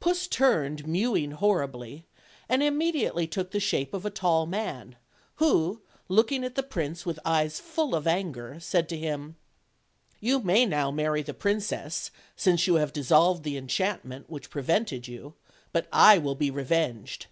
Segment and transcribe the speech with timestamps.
[0.00, 2.04] Puss turned, mewing horribly,
[2.46, 4.96] and immediately took the shape of a tall man,
[5.36, 9.34] who, looking at the prince with eyes full of anger, said to him:
[10.20, 15.08] "You may now marry the princess, since you have dis solved the enchantment which prevented
[15.08, 15.36] you;
[15.72, 17.28] but I will be revenged.